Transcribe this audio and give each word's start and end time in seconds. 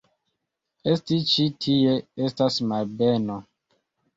Esti 0.93 1.19
ĉi 1.33 1.45
tie 1.65 1.93
estas 2.29 2.59
malbeno. 2.73 3.37